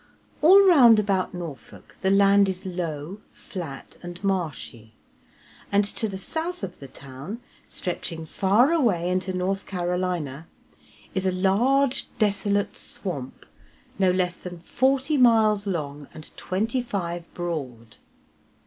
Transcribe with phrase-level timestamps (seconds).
[0.41, 4.95] All round about Norfolk the land is low, flat, and marshy,
[5.71, 10.47] and to the south of the town, stretching far away into North Carolina,
[11.13, 13.45] is a large, desolate swamp,
[13.99, 17.97] no less than forty miles long and twenty five broad.